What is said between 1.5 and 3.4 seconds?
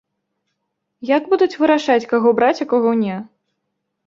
вырашаць, каго браць, а каго не?